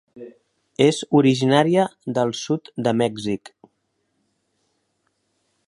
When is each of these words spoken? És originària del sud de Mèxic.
És 0.85 1.01
originària 1.19 1.83
del 2.17 2.33
sud 2.39 2.71
de 2.87 2.95
Mèxic. 3.03 3.53